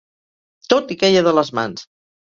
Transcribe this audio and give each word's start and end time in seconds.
Tot 0.73 0.89
li 0.93 0.97
queia 1.03 1.23
de 1.29 1.37
les 1.41 1.55
mans. 1.61 1.89